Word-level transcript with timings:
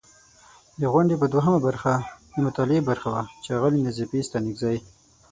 د 0.81 0.83
غونډې 0.93 1.15
په 1.21 1.27
دوهمه 1.33 1.59
برخه، 1.67 1.93
د 2.33 2.35
مطالعې 2.45 2.81
برخه 2.89 3.07
وه 3.13 3.23
چې 3.43 3.49
اغلې 3.57 3.79
نظیفې 3.87 4.19
ستانکزۍ 4.27 4.77